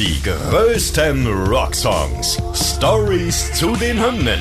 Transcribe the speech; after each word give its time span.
Die 0.00 0.18
größten 0.22 1.26
Rocksongs. 1.26 2.38
Stories 2.54 3.52
zu 3.52 3.76
den 3.76 4.02
Hymnen. 4.02 4.40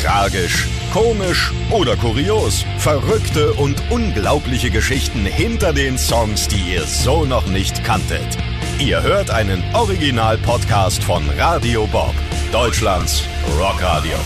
Tragisch, 0.00 0.68
komisch 0.92 1.52
oder 1.72 1.96
kurios. 1.96 2.64
Verrückte 2.78 3.54
und 3.54 3.82
unglaubliche 3.90 4.70
Geschichten 4.70 5.26
hinter 5.26 5.72
den 5.72 5.98
Songs, 5.98 6.46
die 6.46 6.74
ihr 6.74 6.84
so 6.84 7.24
noch 7.24 7.44
nicht 7.48 7.82
kanntet. 7.82 8.38
Ihr 8.78 9.02
hört 9.02 9.32
einen 9.32 9.64
Original-Podcast 9.74 11.02
von 11.02 11.28
Radio 11.30 11.88
Bob, 11.88 12.14
Deutschlands 12.52 13.24
Rockradio. 13.58 14.16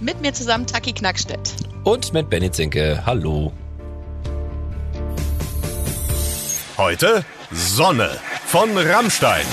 Mit 0.00 0.22
mir 0.22 0.32
zusammen 0.32 0.66
Taki 0.66 0.94
Knackstedt. 0.94 1.52
Und 1.84 2.14
mit 2.14 2.30
Benny 2.30 2.50
Zinke. 2.50 3.02
Hallo. 3.04 3.52
Heute 6.78 7.26
Sonne 7.52 8.08
von 8.50 8.76
Rammstein. 8.76 9.46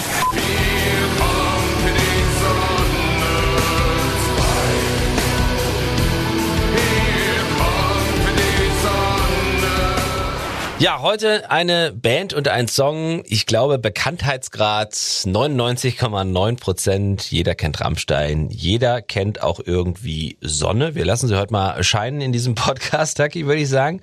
Ja, 10.79 11.01
heute 11.01 11.49
eine 11.49 11.91
Band 11.91 12.35
und 12.35 12.47
ein 12.49 12.67
Song. 12.67 13.23
Ich 13.25 13.47
glaube, 13.47 13.79
Bekanntheitsgrad 13.79 14.93
99,9 14.93 16.59
Prozent. 16.59 17.31
Jeder 17.31 17.55
kennt 17.55 17.81
Rammstein. 17.81 18.51
Jeder 18.51 19.01
kennt 19.01 19.41
auch 19.41 19.59
irgendwie 19.65 20.37
Sonne. 20.39 20.93
Wir 20.93 21.03
lassen 21.03 21.27
sie 21.27 21.35
heute 21.35 21.51
mal 21.51 21.83
scheinen 21.83 22.21
in 22.21 22.31
diesem 22.31 22.53
Podcast, 22.55 23.17
Taki, 23.17 23.47
würde 23.47 23.61
ich 23.61 23.69
sagen. 23.69 24.01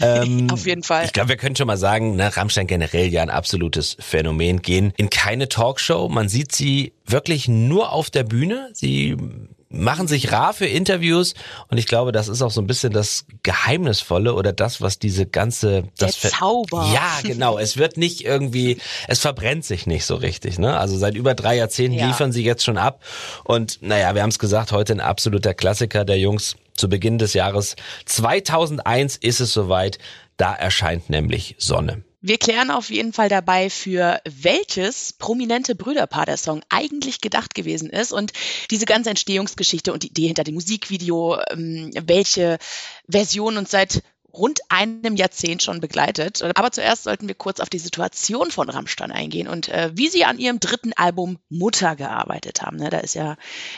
Ähm, 0.00 0.48
Auf 0.52 0.66
jeden 0.66 0.82
Fall. 0.82 1.04
Ich 1.04 1.12
glaube, 1.12 1.28
wir 1.28 1.36
können 1.36 1.56
schon 1.56 1.66
mal 1.66 1.76
sagen, 1.76 2.16
ne, 2.16 2.34
Rammstein 2.34 2.66
generell 2.66 3.08
ja 3.08 3.20
ein 3.20 3.30
absolutes 3.30 3.98
Phänomen. 4.00 4.62
Gehen 4.62 4.94
in 4.96 5.10
keine 5.10 5.50
Talkshow. 5.50 6.08
Man 6.08 6.30
sieht 6.30 6.52
sie 6.52 6.94
wirklich 7.04 7.48
nur 7.48 7.92
auf 7.92 8.08
der 8.08 8.24
Bühne. 8.24 8.70
Sie 8.72 9.14
machen 9.70 10.08
sich 10.08 10.32
rar 10.32 10.54
für 10.54 10.66
Interviews 10.66 11.34
und 11.68 11.78
ich 11.78 11.86
glaube, 11.86 12.12
das 12.12 12.28
ist 12.28 12.40
auch 12.42 12.50
so 12.50 12.60
ein 12.60 12.66
bisschen 12.66 12.92
das 12.92 13.26
Geheimnisvolle 13.42 14.34
oder 14.34 14.52
das, 14.52 14.80
was 14.80 14.98
diese 14.98 15.26
ganze 15.26 15.84
das 15.98 16.20
Der 16.20 16.30
Zauber. 16.30 16.90
Ja, 16.94 17.18
genau. 17.22 17.58
Es 17.58 17.76
wird 17.76 17.96
nicht 17.96 18.24
irgendwie, 18.24 18.78
es 19.08 19.20
verbrennt 19.20 19.64
sich 19.64 19.86
nicht 19.86 20.06
so 20.06 20.14
richtig. 20.16 20.58
Ne? 20.58 20.78
Also 20.78 20.96
seit 20.96 21.14
über 21.14 21.34
drei 21.34 21.56
Jahrzehnten 21.56 21.98
Ja. 21.98 22.06
liefern 22.06 22.32
sie 22.32 22.44
jetzt 22.44 22.64
schon 22.64 22.78
ab 22.78 23.02
und 23.44 23.82
naja, 23.82 24.14
wir 24.14 24.22
haben 24.22 24.30
es 24.30 24.38
gesagt, 24.38 24.72
heute 24.72 24.94
ein 24.94 25.00
absoluter 25.00 25.54
Klassiker 25.54 26.04
der 26.04 26.18
Jungs. 26.18 26.56
Zu 26.74 26.88
Beginn 26.88 27.18
des 27.18 27.34
Jahres 27.34 27.74
2001 28.06 29.16
ist 29.16 29.40
es 29.40 29.52
soweit. 29.52 29.98
Da 30.36 30.54
erscheint 30.54 31.10
nämlich 31.10 31.56
Sonne. 31.58 32.04
Wir 32.20 32.36
klären 32.36 32.72
auf 32.72 32.90
jeden 32.90 33.12
Fall 33.12 33.28
dabei, 33.28 33.70
für 33.70 34.20
welches 34.24 35.12
prominente 35.12 35.76
Brüderpaar 35.76 36.26
der 36.26 36.36
Song 36.36 36.62
eigentlich 36.68 37.20
gedacht 37.20 37.54
gewesen 37.54 37.90
ist 37.90 38.12
und 38.12 38.32
diese 38.72 38.86
ganze 38.86 39.10
Entstehungsgeschichte 39.10 39.92
und 39.92 40.02
die 40.02 40.08
Idee 40.08 40.26
hinter 40.26 40.42
dem 40.42 40.54
Musikvideo, 40.54 41.38
ähm, 41.50 41.92
welche 41.94 42.58
Version 43.08 43.56
uns 43.56 43.70
seit 43.70 44.02
rund 44.32 44.60
einem 44.68 45.16
Jahrzehnt 45.16 45.62
schon 45.62 45.80
begleitet. 45.80 46.42
Aber 46.56 46.72
zuerst 46.72 47.04
sollten 47.04 47.28
wir 47.28 47.34
kurz 47.34 47.60
auf 47.60 47.70
die 47.70 47.78
Situation 47.78 48.50
von 48.50 48.68
Rammstein 48.68 49.12
eingehen 49.12 49.48
und 49.48 49.68
äh, 49.68 49.90
wie 49.94 50.08
sie 50.08 50.24
an 50.24 50.38
ihrem 50.38 50.60
dritten 50.60 50.92
Album 50.94 51.38
Mutter 51.48 51.94
gearbeitet 51.94 52.62
haben. 52.62 52.78
Ne, 52.78 52.90
da 52.90 52.98
ist 52.98 53.14
ja 53.14 53.36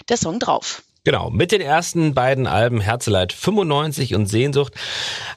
der 0.08 0.16
Song 0.16 0.40
drauf. 0.40 0.82
Genau, 1.02 1.30
mit 1.30 1.50
den 1.50 1.62
ersten 1.62 2.12
beiden 2.12 2.46
Alben 2.46 2.82
Herzeleid 2.82 3.32
95 3.32 4.14
und 4.14 4.26
Sehnsucht 4.26 4.74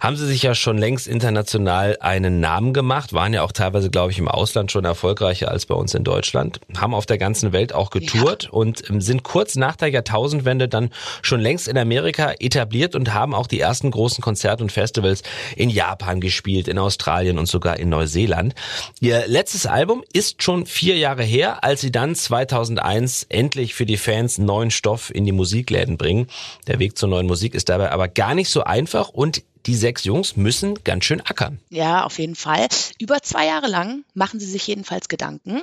haben 0.02 0.17
sie 0.17 0.28
sich 0.28 0.44
ja 0.44 0.56
schon 0.56 0.78
längst 0.78 1.08
international 1.08 1.97
einen 2.02 2.42
Namen 2.42 2.73
gemacht, 2.73 3.14
waren 3.14 3.33
ja 3.33 3.44
auch 3.44 3.53
teilweise, 3.53 3.89
glaube 3.89 4.11
ich, 4.11 4.19
im 4.19 4.28
Ausland 4.28 4.73
schon 4.73 4.84
erfolgreicher 4.84 5.50
als 5.50 5.66
bei 5.66 5.75
uns 5.75 5.94
in 5.94 6.03
Deutschland, 6.03 6.59
haben 6.75 6.94
auf 6.94 7.06
der 7.06 7.17
ganzen 7.17 7.53
Welt 7.53 7.72
auch 7.72 7.91
getourt 7.91 8.50
und 8.52 8.89
ähm, 8.89 9.00
sind 9.00 9.23
kurz 9.23 9.56
nach 9.56 9.78
der 9.78 9.88
Jahrtausendwende 9.88 10.67
dann 10.67 10.89
schon 11.22 11.39
längst 11.39 11.69
in 11.69 11.78
Amerika 11.78 12.34
etabliert 12.39 12.94
und 12.94 13.13
haben 13.13 13.34
auch 13.34 13.47
die 13.47 13.62
ersten 13.62 13.90
großen 13.90 14.22
Konzerte 14.22 14.63
und 14.63 14.72
Festivals 14.73 15.23
in 15.56 15.69
Japan 15.69 16.19
gespielt, 16.19 16.68
in 16.68 16.78
Australien 16.78 17.40
und 17.40 17.46
sogar 17.46 17.79
in 17.79 17.88
Neuseeland. 17.88 18.53
Ihr 19.00 19.28
letztes 19.28 19.66
Album 19.66 20.03
ist 20.12 20.44
schon 20.44 20.66
vier 20.66 20.97
Jahre 20.97 21.23
her, 21.23 21.63
als 21.63 21.79
sie 21.79 21.91
dann 21.94 22.16
2001 22.16 23.28
endlich 23.29 23.73
für 23.73 23.85
die 23.85 23.96
Fans 23.96 24.38
neuen 24.40 24.69
Stoff 24.69 25.09
in 25.16 25.23
die 25.23 25.31
Musikläden 25.53 25.97
bringen. 25.97 26.28
Der 26.68 26.80
Weg 26.80 26.97
zur 26.97 27.09
neuen 27.09 27.28
Musik 27.28 27.53
ist 27.53 27.69
dabei 27.69 27.91
aber 27.91 28.08
gar 28.08 28.34
nicht 28.34 28.50
so 28.50 28.64
einfach 28.64 29.09
und 29.09 29.44
die 29.66 29.75
sechs 29.75 30.03
Jungs 30.03 30.35
müssen 30.35 30.84
ganz 30.84 31.06
schön 31.06 31.22
ackern. 31.22 31.59
Ja, 31.69 32.03
auf 32.03 32.19
jeden 32.19 32.35
Fall. 32.35 32.68
Über 33.00 33.22
zwei 33.22 33.46
Jahre 33.47 33.68
lang 33.68 34.03
machen 34.13 34.40
sie 34.40 34.46
sich 34.46 34.68
jedenfalls 34.68 35.07
Gedanken. 35.07 35.62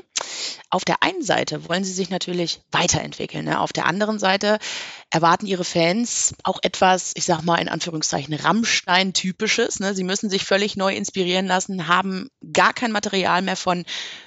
Auf 0.71 0.85
der 0.85 1.03
einen 1.03 1.23
Seite 1.23 1.69
wollen 1.69 1.85
sie 1.85 1.93
sich 1.93 2.11
natürlich 2.11 2.61
weiterentwickeln. 2.73 3.45
Ne? 3.45 3.61
Auf 3.61 3.73
der 3.73 3.87
anderen 3.87 4.19
Seite 4.19 4.59
erwarten 5.11 5.47
ihre 5.47 5.65
Fans 5.65 6.35
auch 6.45 6.61
etwas, 6.63 7.13
ich 7.15 7.25
sag 7.25 7.43
mal 7.43 7.57
in 7.57 7.69
Anführungszeichen, 7.69 8.35
Rammstein-typisches. 8.35 9.81
Ne? 9.81 9.95
Sie 9.95 10.05
müssen 10.05 10.31
sich 10.31 10.45
völlig 10.45 10.77
neu 10.77 10.95
inspirieren 10.95 11.47
lassen, 11.47 11.89
haben 11.89 12.31
gar 12.53 12.73
kein 12.73 12.93
Material 12.93 13.43
mehr 13.43 13.57
von 13.57 13.85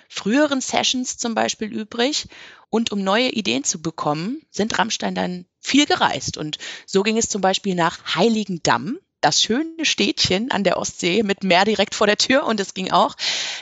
früheren 0.10 0.62
Sessions 0.62 1.18
zum 1.18 1.34
Beispiel 1.34 1.74
übrig. 1.74 2.28
Und 2.70 2.92
um 2.92 3.04
neue 3.04 3.30
Ideen 3.30 3.64
zu 3.64 3.82
bekommen, 3.82 4.42
sind 4.52 4.78
Rammstein 4.78 5.16
dann 5.16 5.46
viel 5.60 5.86
gereist. 5.86 6.38
Und 6.38 6.58
so 6.86 7.04
ging 7.04 7.18
es 7.18 7.30
zum 7.30 7.42
Beispiel 7.42 7.76
nach 7.76 8.16
Heiligendamm 8.16 8.98
das 9.24 9.42
schöne 9.42 9.84
Städtchen 9.84 10.52
an 10.52 10.64
der 10.64 10.78
Ostsee 10.78 11.24
mit 11.24 11.44
Meer 11.44 11.66
direkt 11.66 11.96
vor 11.96 12.08
der 12.08 12.18
Tür 12.18 12.46
und 12.46 12.60
es 12.60 12.74
ging 12.74 12.92
auch 12.92 13.16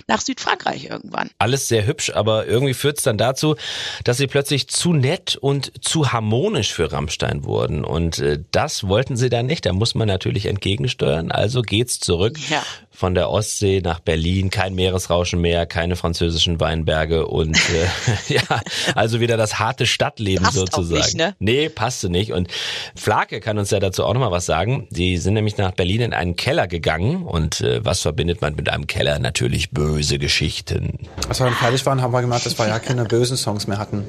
nach 0.08 0.22
Südfrankreich 0.22 0.86
irgendwann. 0.86 1.30
Alles 1.38 1.68
sehr 1.68 1.86
hübsch, 1.86 2.12
aber 2.12 2.48
irgendwie 2.48 2.74
führt 2.74 2.98
es 2.98 3.04
dann 3.04 3.18
dazu, 3.18 3.56
dass 4.04 4.18
sie 4.18 4.28
plötzlich 4.28 4.68
zu 4.68 4.94
nett 4.94 5.36
und 5.36 5.72
zu 5.84 6.12
harmonisch 6.12 6.74
für 6.74 6.92
Rammstein 6.92 7.44
wurden. 7.44 7.84
Und 7.84 8.20
äh, 8.20 8.40
das 8.52 8.88
wollten 8.88 9.18
sie 9.18 9.30
dann 9.30 9.46
nicht. 9.46 9.66
Da 9.66 9.74
muss 9.74 9.96
man 9.96 10.08
natürlich 10.08 10.46
entgegensteuern. 10.46 11.32
Also 11.32 11.62
geht's 11.62 12.00
zurück 12.00 12.38
Ja. 12.50 12.64
Von 13.02 13.16
der 13.16 13.32
Ostsee 13.32 13.82
nach 13.84 14.00
Berlin. 14.00 14.52
Kein 14.52 14.76
Meeresrauschen 14.76 15.42
mehr, 15.42 15.66
keine 15.66 15.96
französischen 15.96 16.60
Weinberge 16.60 17.26
und 17.26 17.58
äh, 17.58 17.88
ja, 18.36 18.62
also 18.94 19.20
wieder 19.20 19.38
das 19.38 19.58
harte 19.58 19.88
Stadtleben 19.88 20.44
Passt 20.44 20.58
auch 20.60 20.68
sozusagen. 20.68 21.02
nicht, 21.02 21.18
ne? 21.18 21.36
Nee, 21.40 21.70
passte 21.70 22.10
nicht. 22.10 22.32
Und 22.32 22.48
Flake 22.96 23.40
kann 23.40 23.58
uns 23.58 23.72
ja 23.72 23.80
dazu 23.80 24.06
auch 24.06 24.14
nochmal 24.14 24.30
was 24.30 24.46
sagen. 24.46 24.88
Die 24.92 25.18
sind 25.18 25.34
nämlich 25.34 25.58
nach 25.58 25.72
Berlin 25.72 26.02
in 26.02 26.14
einen 26.14 26.36
Keller 26.36 26.68
gegangen. 26.68 27.24
Und 27.24 27.62
äh, 27.62 27.84
was 27.84 28.02
verbindet 28.02 28.42
man 28.42 28.56
mit 28.56 28.70
einem 28.70 28.86
Keller? 28.86 29.18
Natürlich 29.18 29.72
böse 29.72 30.20
Geschichten. 30.20 31.00
Als 31.28 31.40
wir 31.40 31.48
dann 31.48 31.56
fertig 31.56 31.84
waren, 31.88 32.04
haben 32.04 32.14
wir 32.14 32.22
gemerkt, 32.22 32.46
dass 32.46 32.60
wir 32.60 32.68
ja 32.68 32.78
keine 32.78 33.06
bösen 33.06 33.36
Songs 33.36 33.66
mehr 33.66 33.80
hatten. 33.80 34.04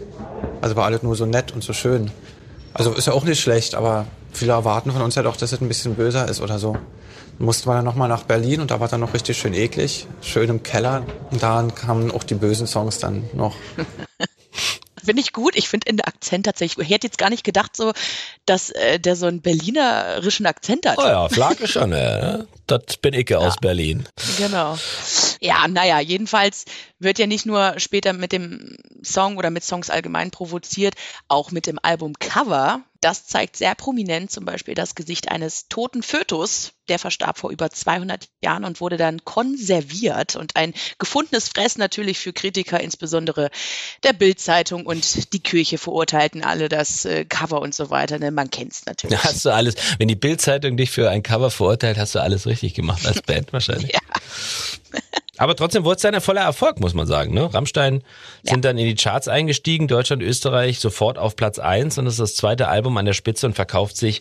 Also 0.60 0.76
war 0.76 0.84
alles 0.84 1.02
nur 1.02 1.16
so 1.16 1.24
nett 1.24 1.52
und 1.52 1.64
so 1.64 1.72
schön. 1.72 2.10
Also 2.74 2.92
ist 2.92 3.06
ja 3.06 3.14
auch 3.14 3.24
nicht 3.24 3.40
schlecht, 3.40 3.74
aber 3.74 4.04
viele 4.34 4.52
erwarten 4.52 4.90
von 4.92 5.00
uns 5.00 5.14
ja 5.14 5.22
doch, 5.22 5.36
dass 5.36 5.50
es 5.50 5.62
ein 5.62 5.68
bisschen 5.68 5.94
böser 5.94 6.28
ist 6.28 6.42
oder 6.42 6.58
so. 6.58 6.76
Mussten 7.38 7.68
wir 7.68 7.74
dann 7.74 7.84
nochmal 7.84 8.08
nach 8.08 8.22
Berlin 8.24 8.60
und 8.60 8.70
da 8.70 8.80
war 8.80 8.88
dann 8.88 9.00
noch 9.00 9.14
richtig 9.14 9.36
schön 9.38 9.54
eklig, 9.54 10.06
schön 10.20 10.48
im 10.48 10.62
Keller. 10.62 11.04
Und 11.30 11.42
dann 11.42 11.74
kamen 11.74 12.10
auch 12.10 12.24
die 12.24 12.34
bösen 12.34 12.66
Songs 12.66 12.98
dann 12.98 13.24
noch. 13.34 13.56
Finde 15.04 15.20
ich 15.20 15.32
gut. 15.32 15.56
Ich 15.56 15.68
finde 15.68 15.88
in 15.88 15.96
der 15.96 16.06
Akzent 16.06 16.46
tatsächlich, 16.46 16.86
ich 16.86 16.94
hätte 16.94 17.08
jetzt 17.08 17.18
gar 17.18 17.30
nicht 17.30 17.42
gedacht, 17.42 17.76
so, 17.76 17.92
dass 18.46 18.70
äh, 18.70 19.00
der 19.00 19.16
so 19.16 19.26
einen 19.26 19.40
berlinerischen 19.40 20.46
Akzent 20.46 20.86
hat. 20.86 20.98
Oh 20.98 21.02
ja, 21.02 21.28
Flake 21.28 21.66
schon, 21.66 21.90
ja. 21.92 22.44
Das 22.68 22.98
bin 23.00 23.12
ich 23.14 23.34
aus 23.34 23.56
Berlin. 23.56 24.06
Genau. 24.38 24.78
Ja, 25.42 25.66
naja, 25.66 25.98
jedenfalls 25.98 26.66
wird 27.00 27.18
ja 27.18 27.26
nicht 27.26 27.46
nur 27.46 27.74
später 27.78 28.12
mit 28.12 28.30
dem 28.30 28.76
Song 29.02 29.38
oder 29.38 29.50
mit 29.50 29.64
Songs 29.64 29.90
allgemein 29.90 30.30
provoziert, 30.30 30.94
auch 31.26 31.50
mit 31.50 31.66
dem 31.66 31.80
Albumcover. 31.82 32.82
Das 33.00 33.26
zeigt 33.26 33.56
sehr 33.56 33.74
prominent 33.74 34.30
zum 34.30 34.44
Beispiel 34.44 34.76
das 34.76 34.94
Gesicht 34.94 35.32
eines 35.32 35.66
toten 35.66 36.04
Fötus. 36.04 36.74
Der 36.88 37.00
verstarb 37.00 37.38
vor 37.38 37.50
über 37.50 37.70
200 37.70 38.28
Jahren 38.40 38.64
und 38.64 38.80
wurde 38.80 38.96
dann 38.96 39.24
konserviert. 39.24 40.36
Und 40.36 40.54
ein 40.54 40.74
gefundenes 40.98 41.48
Fress 41.48 41.76
natürlich 41.76 42.20
für 42.20 42.32
Kritiker, 42.32 42.80
insbesondere 42.80 43.50
der 44.04 44.12
Bildzeitung 44.12 44.86
und 44.86 45.32
die 45.32 45.40
Kirche 45.40 45.78
verurteilten 45.78 46.44
alle 46.44 46.68
das 46.68 47.04
äh, 47.04 47.24
Cover 47.24 47.60
und 47.60 47.74
so 47.74 47.90
weiter. 47.90 48.20
Ne? 48.20 48.30
Man 48.30 48.50
kennt's 48.50 48.84
natürlich. 48.86 49.18
Da 49.18 49.24
hast 49.24 49.44
du 49.44 49.50
alles, 49.50 49.74
wenn 49.98 50.06
die 50.06 50.14
Bildzeitung 50.14 50.76
dich 50.76 50.90
für 50.90 51.10
ein 51.10 51.24
Cover 51.24 51.50
verurteilt, 51.50 51.98
hast 51.98 52.14
du 52.14 52.20
alles 52.20 52.46
richtig 52.46 52.74
gemacht 52.74 53.04
als 53.06 53.22
Band 53.22 53.52
wahrscheinlich. 53.52 53.92
Ja. 54.14 54.20
Aber 55.38 55.56
trotzdem 55.56 55.84
wurde 55.84 55.96
es 55.96 56.02
dann 56.02 56.14
ein 56.14 56.20
voller 56.20 56.42
Erfolg, 56.42 56.78
muss 56.78 56.92
man 56.92 57.06
sagen. 57.06 57.32
Ne? 57.32 57.52
Rammstein 57.54 58.02
sind 58.42 58.66
dann 58.66 58.76
in 58.76 58.84
die 58.86 58.94
Charts 58.94 59.28
eingestiegen, 59.28 59.88
Deutschland, 59.88 60.22
Österreich 60.22 60.78
sofort 60.78 61.16
auf 61.16 61.36
Platz 61.36 61.58
eins 61.58 61.96
und 61.96 62.04
das 62.04 62.14
ist 62.14 62.20
das 62.20 62.34
zweite 62.36 62.68
Album 62.68 62.98
an 62.98 63.06
der 63.06 63.14
Spitze 63.14 63.46
und 63.46 63.54
verkauft 63.54 63.96
sich 63.96 64.20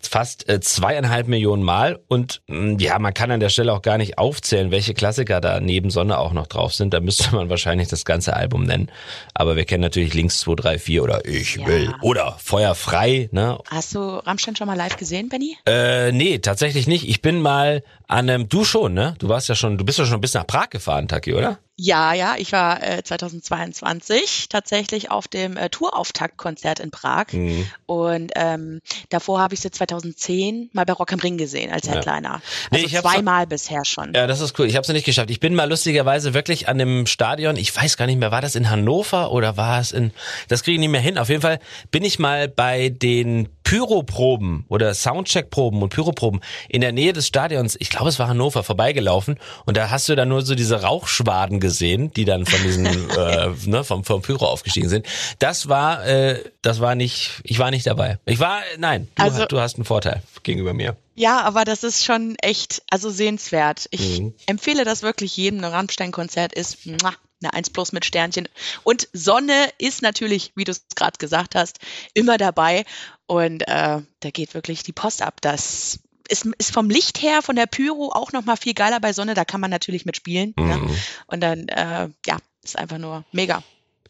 fast 0.00 0.48
äh, 0.48 0.60
zweieinhalb 0.60 1.26
Millionen 1.26 1.64
Mal. 1.64 1.98
Und 2.06 2.42
mh, 2.46 2.76
ja, 2.80 2.98
man 3.00 3.12
kann 3.12 3.32
an 3.32 3.40
der 3.40 3.48
Stelle 3.48 3.72
auch 3.72 3.82
gar 3.82 3.98
nicht 3.98 4.18
aufzählen, 4.18 4.70
welche 4.70 4.94
Klassiker 4.94 5.40
da 5.40 5.58
neben 5.58 5.90
Sonne 5.90 6.16
auch 6.18 6.32
noch 6.32 6.46
drauf 6.46 6.72
sind. 6.74 6.94
Da 6.94 7.00
müsste 7.00 7.34
man 7.34 7.50
wahrscheinlich 7.50 7.88
das 7.88 8.04
ganze 8.04 8.34
Album 8.36 8.62
nennen. 8.62 8.88
Aber 9.34 9.56
wir 9.56 9.64
kennen 9.64 9.82
natürlich 9.82 10.14
Links 10.14 10.38
2, 10.40 10.54
3, 10.54 10.78
4 10.78 11.02
oder 11.02 11.24
Ich 11.26 11.56
Ja. 11.56 11.66
will 11.66 11.92
oder 12.02 12.36
Feuer 12.40 12.76
frei. 12.76 13.28
Ne? 13.32 13.58
Hast 13.68 13.96
du 13.96 13.98
Rammstein 14.00 14.54
schon 14.54 14.68
mal 14.68 14.76
live 14.76 14.96
gesehen, 14.96 15.28
Benny? 15.28 15.56
Äh, 15.66 16.12
nee, 16.12 16.38
tatsächlich 16.38 16.86
nicht. 16.86 17.08
Ich 17.08 17.20
bin 17.20 17.42
mal 17.42 17.82
an 18.06 18.28
einem, 18.28 18.48
du 18.48 18.62
schon, 18.64 18.92
ne? 18.94 19.14
Du 19.18 19.28
warst 19.30 19.48
ja 19.48 19.54
schon, 19.54 19.78
du 19.78 19.84
bist 19.86 19.98
ja 19.98 20.04
schon 20.04 20.20
bis 20.20 20.34
nach 20.34 20.46
Prag 20.46 20.61
gefahren, 20.70 21.08
Taki, 21.08 21.34
oder? 21.34 21.58
Ja, 21.76 22.12
ja, 22.12 22.34
ich 22.36 22.52
war 22.52 22.82
äh, 22.82 23.02
2022 23.02 24.48
tatsächlich 24.50 25.10
auf 25.10 25.26
dem 25.26 25.56
äh, 25.56 25.70
Tourauftaktkonzert 25.70 26.80
in 26.80 26.90
Prag 26.90 27.32
mhm. 27.32 27.66
und 27.86 28.30
ähm, 28.36 28.80
davor 29.08 29.40
habe 29.40 29.54
ich 29.54 29.60
sie 29.60 29.70
2010 29.70 30.70
mal 30.74 30.84
bei 30.84 30.92
Rock 30.92 31.12
am 31.12 31.18
Ring 31.18 31.38
gesehen 31.38 31.72
als 31.72 31.88
Headliner. 31.88 32.40
Ja. 32.40 32.42
Also 32.70 32.86
nee, 32.86 33.00
zweimal 33.00 33.46
bisher 33.46 33.86
schon. 33.86 34.12
Ja, 34.14 34.26
das 34.26 34.40
ist 34.40 34.58
cool. 34.58 34.66
Ich 34.66 34.76
habe 34.76 34.82
es 34.82 34.88
nicht 34.90 35.06
geschafft. 35.06 35.30
Ich 35.30 35.40
bin 35.40 35.54
mal 35.54 35.68
lustigerweise 35.68 36.34
wirklich 36.34 36.68
an 36.68 36.76
dem 36.76 37.06
Stadion, 37.06 37.56
ich 37.56 37.74
weiß 37.74 37.96
gar 37.96 38.06
nicht 38.06 38.18
mehr, 38.18 38.30
war 38.30 38.42
das 38.42 38.54
in 38.54 38.68
Hannover 38.68 39.32
oder 39.32 39.56
war 39.56 39.80
es 39.80 39.92
in, 39.92 40.12
das 40.48 40.62
kriege 40.62 40.74
ich 40.74 40.80
nicht 40.80 40.90
mehr 40.90 41.00
hin. 41.00 41.16
Auf 41.16 41.30
jeden 41.30 41.42
Fall 41.42 41.58
bin 41.90 42.04
ich 42.04 42.18
mal 42.18 42.48
bei 42.48 42.90
den 42.90 43.48
Pyroproben 43.72 44.66
oder 44.68 44.92
Soundcheckproben 44.92 45.82
und 45.82 45.88
Pyroproben 45.88 46.42
in 46.68 46.82
der 46.82 46.92
Nähe 46.92 47.14
des 47.14 47.26
Stadions, 47.26 47.74
ich 47.80 47.88
glaube 47.88 48.10
es 48.10 48.18
war 48.18 48.28
Hannover, 48.28 48.62
vorbeigelaufen 48.62 49.38
und 49.64 49.78
da 49.78 49.88
hast 49.88 50.10
du 50.10 50.14
dann 50.14 50.28
nur 50.28 50.42
so 50.42 50.54
diese 50.54 50.82
Rauchschwaden 50.82 51.58
gesehen, 51.58 52.12
die 52.12 52.26
dann 52.26 52.44
von 52.44 52.62
diesen 52.62 52.84
äh, 53.16 53.48
ne, 53.64 53.82
vom, 53.82 54.04
vom 54.04 54.20
Pyro 54.20 54.44
aufgestiegen 54.44 54.90
sind. 54.90 55.06
Das 55.38 55.70
war, 55.70 56.04
äh, 56.06 56.44
das 56.60 56.80
war 56.80 56.94
nicht, 56.96 57.40
ich 57.44 57.58
war 57.58 57.70
nicht 57.70 57.86
dabei. 57.86 58.18
Ich 58.26 58.40
war, 58.40 58.60
nein, 58.76 59.08
du, 59.14 59.22
also, 59.22 59.46
du 59.46 59.58
hast 59.58 59.76
einen 59.76 59.86
Vorteil 59.86 60.22
gegenüber 60.42 60.74
mir. 60.74 60.98
Ja, 61.14 61.40
aber 61.40 61.64
das 61.64 61.82
ist 61.82 62.04
schon 62.04 62.36
echt, 62.42 62.82
also 62.90 63.08
sehenswert. 63.08 63.86
Ich 63.90 64.20
mhm. 64.20 64.34
empfehle 64.44 64.84
das 64.84 65.02
wirklich 65.02 65.34
jedem. 65.34 65.60
Ein 65.60 65.70
Rammstein-Konzert 65.70 66.52
ist 66.52 66.84
muah, 66.84 67.14
eine 67.42 67.54
1 67.54 67.70
plus 67.70 67.92
mit 67.92 68.04
Sternchen. 68.04 68.48
Und 68.84 69.08
Sonne 69.12 69.68
ist 69.78 70.02
natürlich, 70.02 70.52
wie 70.54 70.64
du 70.64 70.72
es 70.72 70.84
gerade 70.94 71.18
gesagt 71.18 71.54
hast, 71.54 71.78
immer 72.14 72.38
dabei. 72.38 72.84
Und 73.26 73.62
äh, 73.62 74.00
da 74.20 74.30
geht 74.30 74.54
wirklich 74.54 74.82
die 74.82 74.92
Post 74.92 75.22
ab. 75.22 75.40
Das 75.40 76.00
ist, 76.28 76.46
ist 76.58 76.72
vom 76.72 76.90
Licht 76.90 77.22
her, 77.22 77.42
von 77.42 77.56
der 77.56 77.66
Pyro 77.66 78.12
auch 78.12 78.32
nochmal 78.32 78.56
viel 78.56 78.74
geiler 78.74 79.00
bei 79.00 79.12
Sonne. 79.12 79.34
Da 79.34 79.44
kann 79.44 79.60
man 79.60 79.70
natürlich 79.70 80.04
mitspielen. 80.06 80.54
Ne? 80.56 80.76
Mhm. 80.76 80.86
Ne? 80.86 80.98
Und 81.26 81.40
dann, 81.40 81.68
äh, 81.68 82.08
ja, 82.26 82.38
ist 82.62 82.78
einfach 82.78 82.98
nur 82.98 83.24
mega. 83.32 83.62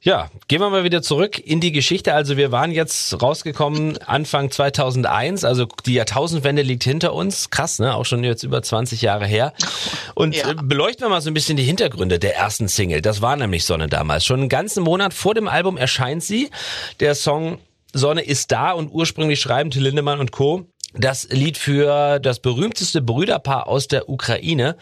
Ja, 0.04 0.30
gehen 0.48 0.60
wir 0.60 0.68
mal 0.68 0.82
wieder 0.82 1.00
zurück 1.00 1.38
in 1.38 1.60
die 1.60 1.70
Geschichte. 1.70 2.12
Also 2.12 2.36
wir 2.36 2.50
waren 2.50 2.72
jetzt 2.72 3.22
rausgekommen 3.22 3.98
Anfang 3.98 4.50
2001, 4.50 5.44
also 5.44 5.68
die 5.86 5.94
Jahrtausendwende 5.94 6.62
liegt 6.62 6.82
hinter 6.82 7.14
uns. 7.14 7.50
Krass, 7.50 7.78
ne? 7.78 7.94
Auch 7.94 8.04
schon 8.04 8.24
jetzt 8.24 8.42
über 8.42 8.60
20 8.60 9.00
Jahre 9.00 9.26
her. 9.26 9.52
Und 10.16 10.34
ja. 10.34 10.50
Äh, 10.50 10.54
beleuchten 10.60 11.04
wir 11.04 11.08
mal 11.08 11.20
so 11.20 11.30
ein 11.30 11.34
bisschen 11.34 11.56
die 11.56 11.62
Hintergründe 11.62 12.18
der 12.18 12.34
ersten 12.34 12.66
Single. 12.66 13.00
Das 13.00 13.22
war 13.22 13.36
nämlich 13.36 13.64
Sonne 13.64 13.86
damals. 13.86 14.24
Schon 14.24 14.40
einen 14.40 14.48
ganzen 14.48 14.82
Monat 14.82 15.14
vor 15.14 15.34
dem 15.34 15.46
Album 15.46 15.76
erscheint 15.76 16.24
sie. 16.24 16.50
Der 16.98 17.14
Song 17.14 17.58
Sonne 17.92 18.22
ist 18.22 18.50
da 18.50 18.72
und 18.72 18.88
ursprünglich 18.88 19.40
schreiben 19.40 19.70
Till 19.70 19.84
Lindemann 19.84 20.18
und 20.18 20.32
Co 20.32 20.66
das 20.94 21.28
Lied 21.30 21.56
für 21.56 22.18
das 22.18 22.40
berühmteste 22.40 23.00
Brüderpaar 23.00 23.66
aus 23.66 23.88
der 23.88 24.08
Ukraine. 24.08 24.76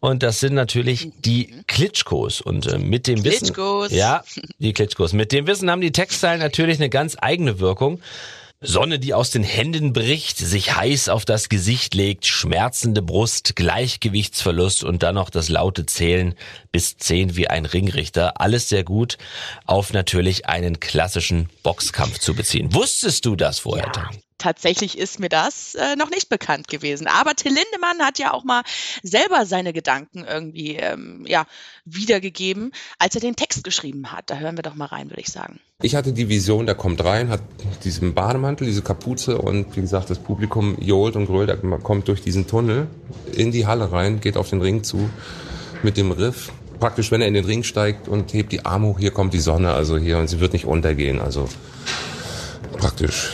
Und 0.00 0.22
das 0.22 0.40
sind 0.40 0.54
natürlich 0.54 1.10
die 1.24 1.54
Klitschkos. 1.66 2.40
Und 2.40 2.66
äh, 2.66 2.78
mit 2.78 3.06
dem 3.06 3.22
Klitschkos. 3.22 3.90
Wissen. 3.90 3.98
Ja, 3.98 4.24
die 4.58 4.72
Klitschkos. 4.72 5.12
Mit 5.12 5.32
dem 5.32 5.46
Wissen 5.46 5.70
haben 5.70 5.80
die 5.80 5.92
Textzeilen 5.92 6.40
natürlich 6.40 6.78
eine 6.78 6.90
ganz 6.90 7.16
eigene 7.20 7.60
Wirkung. 7.60 8.00
Sonne, 8.66 8.98
die 8.98 9.12
aus 9.12 9.30
den 9.30 9.42
Händen 9.42 9.92
bricht, 9.92 10.38
sich 10.38 10.74
heiß 10.74 11.10
auf 11.10 11.26
das 11.26 11.50
Gesicht 11.50 11.94
legt, 11.94 12.24
schmerzende 12.24 13.02
Brust, 13.02 13.56
Gleichgewichtsverlust 13.56 14.84
und 14.84 15.02
dann 15.02 15.16
noch 15.16 15.28
das 15.28 15.50
laute 15.50 15.84
Zählen 15.84 16.34
bis 16.72 16.96
zehn 16.96 17.36
wie 17.36 17.48
ein 17.48 17.66
Ringrichter. 17.66 18.40
Alles 18.40 18.70
sehr 18.70 18.82
gut 18.82 19.18
auf 19.66 19.92
natürlich 19.92 20.46
einen 20.46 20.80
klassischen 20.80 21.50
Boxkampf 21.62 22.18
zu 22.18 22.34
beziehen. 22.34 22.72
Wusstest 22.72 23.26
du 23.26 23.36
das 23.36 23.58
vorher? 23.58 23.92
Ja 23.94 24.10
tatsächlich 24.38 24.98
ist 24.98 25.20
mir 25.20 25.28
das 25.28 25.74
äh, 25.74 25.96
noch 25.96 26.10
nicht 26.10 26.28
bekannt 26.28 26.68
gewesen. 26.68 27.06
Aber 27.06 27.34
Till 27.34 27.52
Lindemann 27.52 28.06
hat 28.06 28.18
ja 28.18 28.32
auch 28.32 28.44
mal 28.44 28.62
selber 29.02 29.46
seine 29.46 29.72
Gedanken 29.72 30.24
irgendwie 30.24 30.76
ähm, 30.76 31.24
ja, 31.26 31.46
wiedergegeben, 31.84 32.72
als 32.98 33.14
er 33.14 33.20
den 33.20 33.36
Text 33.36 33.64
geschrieben 33.64 34.12
hat. 34.12 34.30
Da 34.30 34.36
hören 34.36 34.56
wir 34.56 34.62
doch 34.62 34.74
mal 34.74 34.86
rein, 34.86 35.10
würde 35.10 35.20
ich 35.20 35.28
sagen. 35.28 35.60
Ich 35.82 35.94
hatte 35.94 36.12
die 36.12 36.28
Vision, 36.28 36.66
der 36.66 36.74
kommt 36.74 37.04
rein, 37.04 37.28
hat 37.28 37.42
diesen 37.84 38.14
Bademantel, 38.14 38.66
diese 38.66 38.82
Kapuze 38.82 39.38
und 39.38 39.76
wie 39.76 39.80
gesagt, 39.80 40.10
das 40.10 40.18
Publikum 40.18 40.76
johlt 40.80 41.16
und 41.16 41.26
grölt, 41.26 41.48
er 41.48 41.56
kommt 41.56 42.08
durch 42.08 42.22
diesen 42.22 42.46
Tunnel 42.46 42.86
in 43.32 43.52
die 43.52 43.66
Halle 43.66 43.92
rein, 43.92 44.20
geht 44.20 44.36
auf 44.36 44.50
den 44.50 44.62
Ring 44.62 44.82
zu 44.82 45.10
mit 45.82 45.96
dem 45.96 46.10
Riff. 46.10 46.52
Praktisch, 46.80 47.10
wenn 47.10 47.20
er 47.20 47.28
in 47.28 47.34
den 47.34 47.44
Ring 47.44 47.62
steigt 47.62 48.08
und 48.08 48.32
hebt 48.32 48.52
die 48.52 48.64
Arme 48.64 48.88
hoch, 48.88 48.98
hier 48.98 49.10
kommt 49.10 49.34
die 49.34 49.40
Sonne, 49.40 49.72
also 49.72 49.96
hier, 49.96 50.18
und 50.18 50.28
sie 50.28 50.40
wird 50.40 50.52
nicht 50.52 50.64
untergehen, 50.64 51.20
also 51.20 51.48
praktisch 52.76 53.30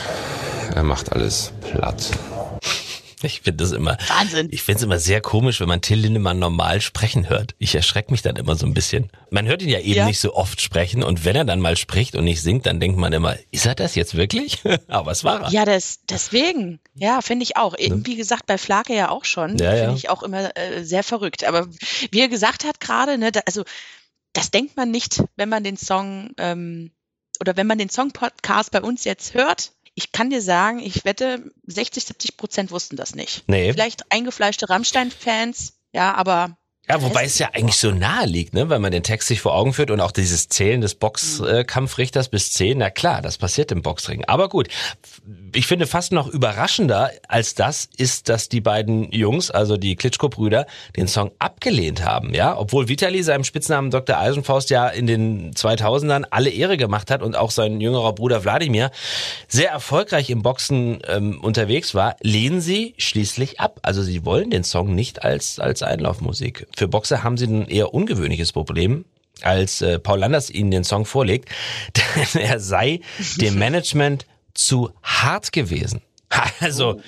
er 0.75 0.82
macht 0.82 1.12
alles 1.12 1.52
platt. 1.61 2.11
Ich 3.22 3.43
finde 3.43 3.62
das 3.62 3.72
immer. 3.72 3.99
Wahnsinn. 4.08 4.49
Ich 4.50 4.62
finde 4.62 4.78
es 4.78 4.82
immer 4.82 4.99
sehr 4.99 5.20
komisch, 5.20 5.61
wenn 5.61 5.69
man 5.69 5.82
Till 5.82 5.99
Lindemann 5.99 6.38
normal 6.38 6.81
sprechen 6.81 7.28
hört. 7.28 7.55
Ich 7.58 7.75
erschrecke 7.75 8.11
mich 8.11 8.22
dann 8.22 8.37
immer 8.37 8.56
so 8.56 8.64
ein 8.64 8.72
bisschen. 8.72 9.11
Man 9.31 9.46
hört 9.46 9.62
ihn 9.62 9.69
ja 9.69 9.81
eben 9.81 9.93
ja. 9.93 10.06
nicht 10.06 10.20
so 10.20 10.34
oft 10.34 10.61
sprechen 10.61 11.02
und 11.02 11.25
wenn 11.25 11.37
er 11.37 11.44
dann 11.44 11.61
mal 11.61 11.76
spricht 11.76 12.17
und 12.17 12.25
nicht 12.25 12.40
singt, 12.40 12.67
dann 12.67 12.81
denkt 12.81 12.99
man 12.99 13.12
immer, 13.12 13.37
ist 13.50 13.67
er 13.67 13.75
das 13.75 13.94
jetzt 13.94 14.17
wirklich? 14.17 14.62
Aber 14.88 15.11
es 15.11 15.22
war 15.22 15.43
er. 15.43 15.50
Ja, 15.50 15.64
das, 15.64 16.00
deswegen. 16.08 16.81
Ja, 16.94 17.20
finde 17.20 17.43
ich 17.43 17.56
auch. 17.56 17.76
Ne? 17.76 18.00
Wie 18.05 18.16
gesagt, 18.16 18.46
bei 18.46 18.56
Flake 18.56 18.94
ja 18.94 19.11
auch 19.11 19.25
schon. 19.25 19.58
Ja, 19.58 19.73
finde 19.73 19.84
ja. 19.84 19.94
ich 19.94 20.08
auch 20.08 20.23
immer 20.23 20.56
äh, 20.56 20.82
sehr 20.84 21.02
verrückt. 21.02 21.44
Aber 21.44 21.69
wie 22.11 22.20
er 22.20 22.28
gesagt 22.28 22.64
hat 22.64 22.81
gerade, 22.81 23.19
ne, 23.19 23.32
da, 23.32 23.40
also 23.44 23.64
das 24.32 24.50
denkt 24.50 24.76
man 24.76 24.90
nicht, 24.90 25.23
wenn 25.37 25.49
man 25.49 25.64
den 25.64 25.76
Song 25.76 26.31
ähm, 26.38 26.90
oder 27.40 27.56
wenn 27.56 27.66
man 27.66 27.78
den 27.78 27.88
Song-Podcast 27.88 28.70
bei 28.70 28.82
uns 28.82 29.05
jetzt 29.05 29.34
hört, 29.34 29.73
ich 30.00 30.12
kann 30.12 30.31
dir 30.31 30.41
sagen, 30.41 30.79
ich 30.79 31.05
wette, 31.05 31.52
60, 31.67 32.05
70 32.06 32.37
Prozent 32.38 32.70
wussten 32.70 32.97
das 32.97 33.14
nicht. 33.14 33.44
Nee. 33.49 33.70
Vielleicht 33.73 34.11
eingefleischte 34.11 34.70
Rammstein-Fans, 34.70 35.75
ja, 35.93 36.14
aber 36.14 36.56
ja, 36.90 37.00
wobei 37.02 37.22
es 37.22 37.38
ja 37.38 37.50
eigentlich 37.52 37.76
so 37.76 37.92
nahe 37.92 38.26
liegt, 38.26 38.52
ne? 38.52 38.69
wenn 38.69 38.82
man 38.82 38.90
den 38.90 39.04
Text 39.04 39.28
sich 39.28 39.40
vor 39.40 39.54
Augen 39.54 39.72
führt 39.72 39.92
und 39.92 40.00
auch 40.00 40.10
dieses 40.10 40.48
Zählen 40.48 40.81
des 40.81 40.96
Boxkampfrichters 40.96 42.26
äh, 42.26 42.31
bis 42.31 42.50
zehn. 42.50 42.78
Na 42.78 42.90
klar, 42.90 43.22
das 43.22 43.38
passiert 43.38 43.70
im 43.70 43.81
Boxring. 43.81 44.25
Aber 44.25 44.48
gut, 44.48 44.66
ich 45.54 45.69
finde 45.69 45.87
fast 45.87 46.10
noch 46.10 46.26
überraschender 46.26 47.12
als 47.28 47.54
das 47.54 47.88
ist, 47.96 48.28
dass 48.28 48.48
die 48.48 48.60
beiden 48.60 49.12
Jungs, 49.12 49.52
also 49.52 49.76
die 49.76 49.94
Klitschko-Brüder, 49.94 50.66
den 50.96 51.06
Song 51.06 51.31
abgelehnt 51.38 52.04
haben. 52.04 52.34
Ja, 52.34 52.58
obwohl 52.58 52.88
Vitali 52.88 53.22
seinem 53.22 53.44
Spitznamen 53.44 53.92
Dr. 53.92 54.19
Eisenfaust 54.19 54.70
ja 54.70 54.88
in 54.88 55.06
den 55.06 55.52
2000ern 55.52 56.25
alle 56.31 56.50
Ehre 56.50 56.76
gemacht 56.76 57.12
hat 57.12 57.22
und 57.22 57.37
auch 57.37 57.52
sein 57.52 57.81
jüngerer 57.81 58.14
Bruder 58.16 58.42
Wladimir 58.42 58.90
sehr 59.46 59.70
erfolgreich 59.70 60.28
im 60.28 60.42
Boxen 60.42 60.98
ähm, 61.06 61.40
unterwegs 61.40 61.94
war, 61.94 62.16
lehnen 62.20 62.60
sie 62.60 62.94
schließlich 62.98 63.60
ab. 63.60 63.78
Also 63.82 64.02
sie 64.02 64.25
wollen 64.25 64.50
den 64.50 64.64
Song 64.64 64.96
nicht 64.96 65.22
als 65.22 65.60
als 65.60 65.84
Einlaufmusik 65.84 66.66
für 66.80 66.88
Boxer 66.88 67.22
haben 67.22 67.36
sie 67.36 67.44
ein 67.44 67.68
eher 67.68 67.92
ungewöhnliches 67.92 68.52
Problem 68.52 69.04
als 69.42 69.82
äh, 69.82 69.98
Paul 69.98 70.20
Landers 70.20 70.48
ihnen 70.48 70.70
den 70.70 70.82
Song 70.82 71.04
vorlegt, 71.04 71.50
denn 72.34 72.42
er 72.42 72.58
sei 72.58 73.00
dem 73.37 73.58
Management 73.58 74.25
zu 74.54 74.90
hart 75.02 75.52
gewesen. 75.52 76.00
Also, 76.60 77.00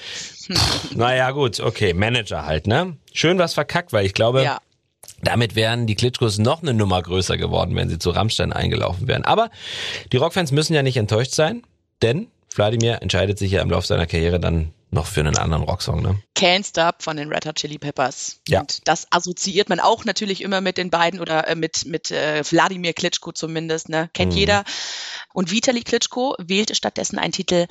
oh. 0.50 0.54
naja 0.96 1.30
gut, 1.30 1.60
okay, 1.60 1.94
Manager 1.94 2.44
halt, 2.44 2.66
ne? 2.66 2.96
Schön 3.12 3.38
was 3.38 3.54
verkackt, 3.54 3.92
weil 3.92 4.04
ich 4.04 4.14
glaube, 4.14 4.42
ja. 4.42 4.58
damit 5.22 5.54
wären 5.54 5.86
die 5.86 5.94
Klitschkos 5.94 6.38
noch 6.38 6.60
eine 6.62 6.74
Nummer 6.74 7.00
größer 7.00 7.36
geworden, 7.36 7.76
wenn 7.76 7.88
sie 7.88 8.00
zu 8.00 8.10
Rammstein 8.10 8.52
eingelaufen 8.52 9.06
wären. 9.06 9.24
Aber 9.24 9.50
die 10.10 10.16
Rockfans 10.16 10.50
müssen 10.50 10.74
ja 10.74 10.82
nicht 10.82 10.96
enttäuscht 10.96 11.34
sein, 11.34 11.62
denn 12.02 12.26
Wladimir 12.56 13.00
entscheidet 13.00 13.38
sich 13.38 13.52
ja 13.52 13.62
im 13.62 13.70
Laufe 13.70 13.86
seiner 13.86 14.06
Karriere 14.06 14.40
dann 14.40 14.72
noch 14.92 15.06
für 15.06 15.20
einen 15.20 15.36
anderen 15.36 15.62
Rocksong, 15.62 16.02
ne? 16.02 16.22
Can't 16.36 16.66
Stop 16.66 17.02
von 17.02 17.16
den 17.16 17.32
Red 17.32 17.46
Hot 17.46 17.56
Chili 17.56 17.78
Peppers. 17.78 18.40
Ja. 18.46 18.60
Und 18.60 18.86
das 18.86 19.06
assoziiert 19.10 19.68
man 19.68 19.80
auch 19.80 20.04
natürlich 20.04 20.42
immer 20.42 20.60
mit 20.60 20.76
den 20.76 20.90
beiden 20.90 21.18
oder 21.18 21.48
äh, 21.48 21.54
mit, 21.54 21.86
mit 21.86 22.10
äh, 22.10 22.42
Wladimir 22.44 22.92
Klitschko 22.92 23.32
zumindest, 23.32 23.88
ne? 23.88 24.10
Kennt 24.12 24.32
mhm. 24.32 24.38
jeder. 24.38 24.64
Und 25.32 25.50
Vitali 25.50 25.82
Klitschko 25.82 26.36
wählte 26.38 26.74
stattdessen 26.74 27.18
einen 27.18 27.32
Titel 27.32 27.66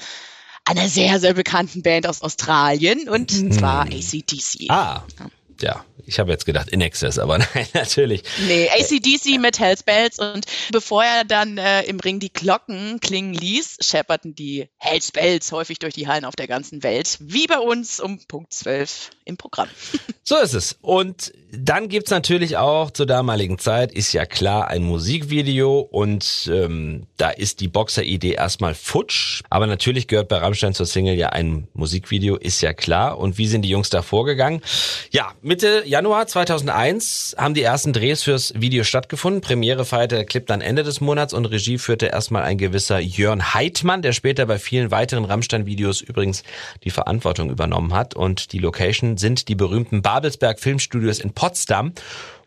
einer 0.65 0.89
sehr, 0.89 1.19
sehr 1.19 1.33
bekannten 1.33 1.83
Band 1.83 2.07
aus 2.07 2.21
Australien 2.21 3.07
und 3.07 3.31
mhm. 3.31 3.51
zwar 3.51 3.85
ACDC. 3.85 4.69
Ah. 4.69 5.03
Ja 5.19 5.25
ja, 5.61 5.85
ich 6.05 6.19
habe 6.19 6.31
jetzt 6.31 6.45
gedacht 6.45 6.69
In 6.69 6.81
Excess, 6.81 7.19
aber 7.19 7.37
nein, 7.53 7.67
natürlich. 7.73 8.23
Nee, 8.47 8.69
ACDC 8.69 9.39
mit 9.39 9.59
Hells 9.59 9.83
Bells 9.83 10.19
und 10.19 10.45
bevor 10.71 11.03
er 11.03 11.23
dann 11.23 11.57
äh, 11.57 11.83
im 11.83 11.99
Ring 11.99 12.19
die 12.19 12.31
Glocken 12.31 12.99
klingen 12.99 13.33
ließ, 13.33 13.77
schepperten 13.81 14.35
die 14.35 14.69
Hells 14.77 15.11
Bells 15.11 15.51
häufig 15.51 15.79
durch 15.79 15.93
die 15.93 16.07
Hallen 16.07 16.25
auf 16.25 16.35
der 16.35 16.47
ganzen 16.47 16.83
Welt, 16.83 17.17
wie 17.21 17.47
bei 17.47 17.59
uns 17.59 17.99
um 17.99 18.19
Punkt 18.27 18.53
12 18.53 19.11
im 19.25 19.37
Programm. 19.37 19.69
So 20.23 20.37
ist 20.37 20.53
es. 20.53 20.77
Und 20.81 21.33
dann 21.53 21.89
gibt's 21.89 22.11
natürlich 22.11 22.55
auch 22.55 22.91
zur 22.91 23.05
damaligen 23.05 23.59
Zeit, 23.59 23.91
ist 23.91 24.13
ja 24.13 24.25
klar, 24.25 24.69
ein 24.69 24.83
Musikvideo 24.83 25.79
und 25.79 26.49
ähm, 26.51 27.07
da 27.17 27.29
ist 27.29 27.59
die 27.59 27.67
Boxer-Idee 27.67 28.33
erstmal 28.33 28.73
futsch. 28.73 29.41
Aber 29.49 29.67
natürlich 29.67 30.07
gehört 30.07 30.29
bei 30.29 30.37
Rammstein 30.37 30.73
zur 30.73 30.85
Single 30.85 31.15
ja 31.15 31.29
ein 31.29 31.67
Musikvideo, 31.73 32.37
ist 32.37 32.61
ja 32.61 32.71
klar. 32.71 33.17
Und 33.17 33.37
wie 33.37 33.47
sind 33.47 33.63
die 33.63 33.69
Jungs 33.69 33.89
da 33.89 34.01
vorgegangen? 34.01 34.61
Ja, 35.11 35.33
Mitte 35.41 35.83
Januar 35.85 36.27
2001 36.27 37.35
haben 37.37 37.53
die 37.53 37.63
ersten 37.63 37.91
Drehs 37.91 38.23
fürs 38.23 38.53
Video 38.55 38.85
stattgefunden. 38.85 39.41
Premiere 39.41 39.83
feierte 39.83 40.15
der 40.15 40.25
Clip 40.25 40.47
dann 40.47 40.61
Ende 40.61 40.83
des 40.83 41.01
Monats 41.01 41.33
und 41.33 41.45
Regie 41.45 41.77
führte 41.77 42.05
erstmal 42.05 42.43
ein 42.43 42.57
gewisser 42.57 42.99
Jörn 42.99 43.53
Heidmann, 43.53 44.01
der 44.01 44.13
später 44.13 44.45
bei 44.45 44.57
vielen 44.57 44.89
weiteren 44.89 45.25
Rammstein-Videos 45.25 45.99
übrigens 45.99 46.43
die 46.85 46.91
Verantwortung 46.91 47.49
übernommen 47.49 47.93
hat. 47.93 48.15
Und 48.15 48.53
die 48.53 48.59
Location 48.59 49.17
sind 49.17 49.49
die 49.49 49.55
berühmten 49.55 50.01
Babelsberg 50.01 50.61
Filmstudios 50.61 51.19
in 51.19 51.33
Potsdam. 51.41 51.93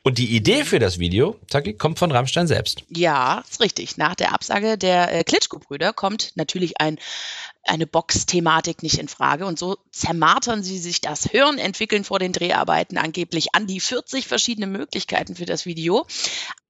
Und 0.04 0.18
die 0.18 0.36
Idee 0.36 0.64
für 0.64 0.78
das 0.78 1.00
Video, 1.00 1.36
Taki, 1.50 1.72
kommt 1.72 1.98
von 1.98 2.12
Rammstein 2.12 2.46
selbst. 2.46 2.84
Ja, 2.90 3.42
ist 3.50 3.60
richtig. 3.60 3.96
Nach 3.96 4.14
der 4.14 4.32
Absage 4.32 4.78
der 4.78 5.12
äh, 5.12 5.24
Klitschko-Brüder 5.24 5.92
kommt 5.92 6.30
natürlich 6.36 6.80
ein, 6.80 7.00
eine 7.64 7.88
Box-Thematik 7.88 8.84
nicht 8.84 8.98
in 8.98 9.08
Frage. 9.08 9.46
Und 9.46 9.58
so 9.58 9.78
zermartern 9.90 10.62
sie 10.62 10.78
sich 10.78 11.00
das 11.00 11.32
Hören, 11.32 11.58
entwickeln 11.58 12.04
vor 12.04 12.20
den 12.20 12.32
Dreharbeiten 12.32 12.96
angeblich 12.96 13.48
an 13.54 13.66
die 13.66 13.80
40 13.80 14.28
verschiedene 14.28 14.68
Möglichkeiten 14.68 15.34
für 15.34 15.46
das 15.46 15.66
Video. 15.66 16.06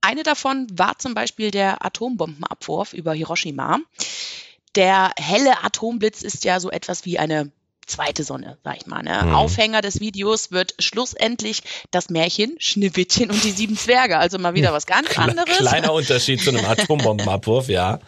Eine 0.00 0.22
davon 0.22 0.66
war 0.72 0.98
zum 0.98 1.12
Beispiel 1.12 1.50
der 1.50 1.84
Atombombenabwurf 1.84 2.94
über 2.94 3.12
Hiroshima. 3.12 3.80
Der 4.76 5.12
helle 5.18 5.62
Atomblitz 5.62 6.22
ist 6.22 6.44
ja 6.44 6.58
so 6.58 6.70
etwas 6.70 7.04
wie 7.04 7.18
eine 7.18 7.52
zweite 7.86 8.24
Sonne, 8.24 8.58
sag 8.64 8.76
ich 8.76 8.86
mal. 8.86 9.02
Ne? 9.02 9.22
Mhm. 9.24 9.34
Aufhänger 9.34 9.80
des 9.80 10.00
Videos 10.00 10.50
wird 10.50 10.74
schlussendlich 10.78 11.62
das 11.90 12.10
Märchen 12.10 12.54
Schneewittchen 12.58 13.30
und 13.30 13.42
die 13.44 13.50
sieben 13.50 13.76
Zwerge. 13.76 14.18
Also 14.18 14.38
mal 14.38 14.54
wieder 14.54 14.72
was 14.72 14.86
ganz 14.86 15.18
anderes. 15.18 15.58
Kleiner 15.58 15.92
Unterschied 15.92 16.42
zu 16.42 16.50
einem 16.50 16.64
Atombombenabwurf, 16.64 17.68
ja. 17.68 18.00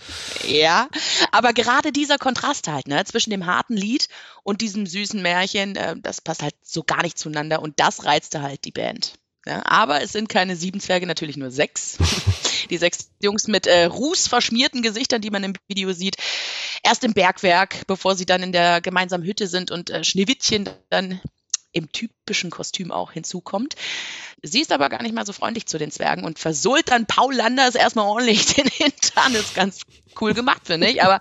Ja, 0.47 0.88
aber 1.33 1.52
gerade 1.52 1.92
dieser 1.92 2.18
Kontrast 2.18 2.68
halt, 2.68 2.88
ne, 2.88 3.04
zwischen 3.04 3.30
dem 3.30 3.47
harten 3.47 3.76
Lied 3.76 4.09
und 4.42 4.61
diesem 4.61 4.87
süßen 4.87 5.21
Märchen, 5.21 5.76
äh, 5.76 5.97
das 5.99 6.21
passt 6.21 6.42
halt 6.42 6.54
so 6.62 6.83
gar 6.83 7.02
nicht 7.02 7.18
zueinander 7.18 7.62
und 7.62 7.78
das 7.80 8.04
reizte 8.04 8.42
halt 8.42 8.64
die 8.64 8.73
Band. 8.73 9.14
Ja, 9.47 9.64
aber 9.64 10.02
es 10.02 10.12
sind 10.12 10.28
keine 10.28 10.56
sieben 10.56 10.80
Zwerge, 10.80 11.06
natürlich 11.06 11.37
nur 11.37 11.52
sechs. 11.52 11.99
die 12.71 12.78
sechs 12.78 13.11
Jungs 13.23 13.47
mit 13.47 13.68
äh, 13.68 13.85
rußverschmierten 13.85 14.83
Gesichtern, 14.83 15.23
die 15.23 15.30
man 15.30 15.45
im 15.45 15.54
Video 15.68 15.92
sieht. 15.92 16.16
Erst 16.87 17.02
im 17.02 17.14
Bergwerk, 17.14 17.85
bevor 17.88 18.14
sie 18.14 18.26
dann 18.26 18.45
in 18.45 18.52
der 18.52 18.81
gemeinsamen 18.81 19.26
Hütte 19.26 19.49
sind 19.49 19.73
und 19.73 19.90
äh, 19.90 20.05
Schneewittchen 20.05 20.71
dann 20.88 21.21
im 21.73 21.90
typischen 21.90 22.50
Kostüm 22.50 22.93
auch 22.93 23.11
hinzukommt. 23.11 23.75
Sie 24.40 24.61
ist 24.61 24.71
aber 24.71 24.88
gar 24.88 25.02
nicht 25.02 25.12
mal 25.12 25.26
so 25.26 25.33
freundlich 25.33 25.66
zu 25.66 25.78
den 25.78 25.90
Zwergen 25.90 26.25
und 26.25 26.38
versohlt 26.38 26.88
dann 26.90 27.07
Paul 27.07 27.35
Landers 27.35 27.75
erstmal 27.75 28.07
ordentlich 28.07 28.47
den 28.55 28.69
Hintern. 28.69 29.33
Das 29.33 29.47
ist 29.47 29.55
ganz 29.57 29.81
cool 30.21 30.33
gemacht, 30.33 30.62
finde 30.64 30.88
ich. 30.88 31.02
Aber 31.02 31.19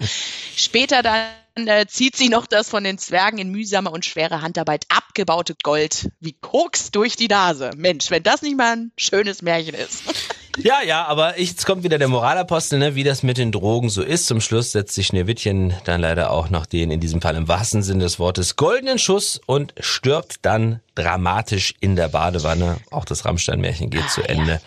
später 0.55 1.01
dann 1.01 1.67
äh, 1.67 1.87
zieht 1.87 2.15
sie 2.15 2.29
noch 2.29 2.45
das 2.45 2.69
von 2.69 2.83
den 2.83 2.99
Zwergen 2.99 3.39
in 3.39 3.49
mühsamer 3.49 3.91
und 3.91 4.05
schwerer 4.05 4.43
Handarbeit 4.43 4.85
abgebaute 4.89 5.55
Gold 5.63 6.11
wie 6.19 6.33
Koks 6.33 6.91
durch 6.91 7.15
die 7.15 7.27
Nase. 7.27 7.71
Mensch, 7.75 8.11
wenn 8.11 8.21
das 8.21 8.43
nicht 8.43 8.55
mal 8.55 8.75
ein 8.75 8.91
schönes 8.97 9.41
Märchen 9.41 9.73
ist. 9.73 10.03
Ja, 10.57 10.81
ja, 10.85 11.05
aber 11.05 11.39
jetzt 11.39 11.65
kommt 11.65 11.83
wieder 11.83 11.97
der 11.97 12.07
Moralapostel, 12.07 12.79
ne, 12.79 12.95
wie 12.95 13.03
das 13.03 13.23
mit 13.23 13.37
den 13.37 13.51
Drogen 13.51 13.89
so 13.89 14.01
ist. 14.01 14.25
Zum 14.25 14.39
Schluss 14.39 14.71
setzt 14.71 14.95
sich 14.95 15.07
Schneewittchen 15.07 15.73
dann 15.83 16.01
leider 16.01 16.31
auch 16.31 16.49
noch 16.49 16.65
den, 16.65 16.91
in 16.91 16.99
diesem 16.99 17.21
Fall 17.21 17.35
im 17.35 17.47
wahrsten 17.47 17.83
Sinne 17.83 18.03
des 18.03 18.19
Wortes, 18.19 18.55
goldenen 18.55 18.97
Schuss 18.97 19.41
und 19.45 19.73
stirbt 19.79 20.37
dann 20.43 20.79
dramatisch 20.95 21.73
in 21.81 21.95
der 21.95 22.07
Badewanne. 22.07 22.77
Auch 22.89 23.05
das 23.05 23.25
Rammstein-Märchen 23.25 23.89
geht 23.89 24.03
ah, 24.05 24.09
zu 24.09 24.23
Ende. 24.23 24.53
Ja. 24.53 24.59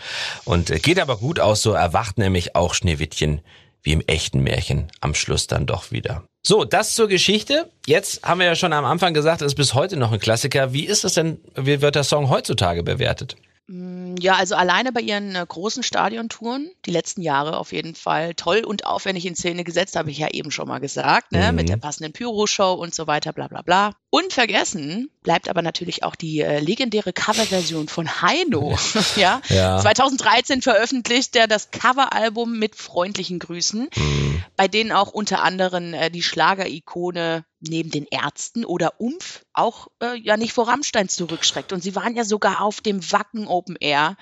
Und 0.45 0.71
äh, 0.71 0.79
geht 0.79 1.01
aber 1.01 1.17
gut 1.17 1.41
aus, 1.41 1.63
so 1.63 1.73
erwacht 1.73 2.19
nämlich 2.19 2.55
auch 2.55 2.75
Schneewittchen 2.75 3.41
wie 3.83 3.93
im 3.93 4.03
echten 4.07 4.41
Märchen 4.43 4.91
am 5.01 5.15
Schluss 5.15 5.47
dann 5.47 5.65
doch 5.65 5.91
wieder. 5.91 6.25
So, 6.43 6.65
das 6.65 6.95
zur 6.95 7.09
Geschichte. 7.09 7.71
Jetzt 7.87 8.23
haben 8.23 8.41
wir 8.41 8.47
ja 8.47 8.57
schon 8.57 8.73
am 8.73 8.85
Anfang 8.85 9.15
gesagt, 9.15 9.41
es 9.41 9.49
ist 9.49 9.55
bis 9.55 9.75
heute 9.75 9.97
noch 9.97 10.13
ein 10.13 10.19
Klassiker. 10.19 10.73
Wie 10.73 10.85
ist 10.85 11.05
es 11.05 11.15
denn, 11.15 11.41
wie 11.55 11.81
wird 11.81 11.95
der 11.95 12.05
Song 12.05 12.29
heutzutage 12.29 12.83
bewertet? 12.83 13.37
Mm, 13.69 14.15
ja, 14.19 14.35
also 14.37 14.55
alleine 14.55 14.93
bei 14.93 15.01
ihren 15.03 15.35
äh, 15.35 15.45
großen 15.47 15.83
Stadiontouren, 15.83 16.71
die 16.87 16.91
letzten 16.91 17.21
Jahre 17.21 17.59
auf 17.59 17.73
jeden 17.73 17.95
Fall 17.95 18.35
toll 18.35 18.65
und 18.65 18.87
aufwendig 18.87 19.27
in 19.27 19.37
Szene 19.37 19.63
gesetzt, 19.63 19.95
habe 19.95 20.11
ich 20.11 20.19
ja 20.19 20.29
eben 20.33 20.51
schon 20.51 20.69
mal 20.69 20.79
gesagt, 20.81 21.33
ne? 21.33 21.51
Mhm. 21.51 21.57
mit 21.57 21.69
der 21.69 21.77
passenden 21.77 22.15
Pyro-Show 22.15 22.73
und 22.73 22.95
so 22.95 23.07
weiter, 23.07 23.33
bla 23.35 23.47
bla 23.49 23.61
bla. 23.61 23.93
Unvergessen 24.11 25.11
bleibt 25.23 25.51
aber 25.51 25.61
natürlich 25.61 26.03
auch 26.03 26.17
die 26.17 26.41
äh, 26.41 26.61
legendäre 26.61 27.13
Coverversion 27.13 27.89
von 27.89 28.23
Heino. 28.23 28.75
ja? 29.17 29.43
ja? 29.49 29.79
2013 29.79 30.63
veröffentlicht 30.63 31.37
er 31.37 31.47
das 31.47 31.71
Coveralbum 31.71 32.59
mit 32.59 32.75
freundlichen 32.75 33.39
Grüßen, 33.39 33.89
mhm. 33.95 34.45
bei 34.57 34.67
denen 34.67 34.93
auch 34.93 35.13
unter 35.13 35.43
anderem 35.43 35.93
äh, 35.93 36.11
die 36.11 36.23
Schlagerikone 36.23 37.45
neben 37.61 37.91
den 37.91 38.07
Ärzten 38.11 38.65
oder 38.65 38.99
Umf 38.99 39.45
auch 39.53 39.89
äh, 40.03 40.17
ja 40.17 40.37
nicht 40.37 40.55
vor 40.55 40.69
Rammstein 40.69 41.09
zurückschreckt. 41.09 41.73
Und 41.75 41.83
sie 41.83 41.95
waren 41.95 42.17
ja 42.17 42.25
sogar 42.25 42.63
auf 42.63 42.81
dem 42.81 43.13
Wacken 43.13 43.47
Open 43.47 43.77
Air 43.79 44.17